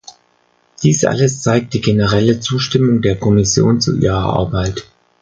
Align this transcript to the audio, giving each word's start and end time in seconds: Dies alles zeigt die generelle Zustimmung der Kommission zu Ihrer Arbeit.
Dies 0.81 1.05
alles 1.05 1.43
zeigt 1.43 1.75
die 1.75 1.79
generelle 1.79 2.39
Zustimmung 2.39 3.03
der 3.03 3.19
Kommission 3.19 3.79
zu 3.81 3.95
Ihrer 3.99 4.33
Arbeit. 4.35 4.89